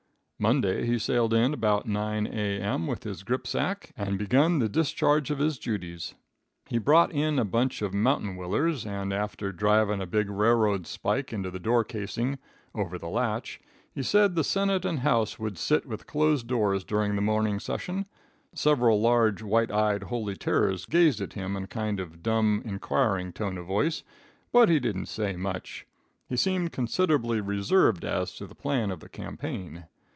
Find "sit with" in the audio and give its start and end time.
15.59-16.07